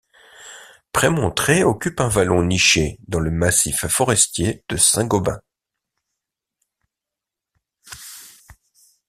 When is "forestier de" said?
3.85-4.75